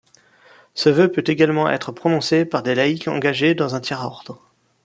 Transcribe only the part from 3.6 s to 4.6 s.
un Tiers-Ordre.